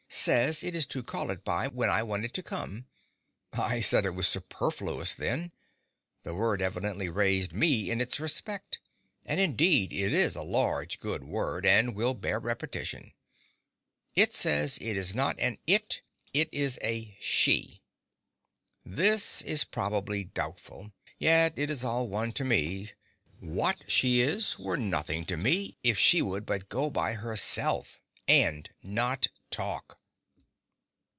[0.13, 2.85] Says it is to call it by when I want it to come.
[3.53, 5.51] I said it was superfluous, then.
[6.23, 8.79] The word evidently raised me in its respect;
[9.25, 13.13] and indeed it is a large, good word, and will bear repetition.
[14.13, 16.01] It says it is not an It,
[16.33, 17.81] it is a She.
[18.85, 22.91] This is probably doubtful; yet it is all one to me;
[23.39, 28.69] what she is were nothing to me if she would but go by herself and
[28.83, 29.97] not talk.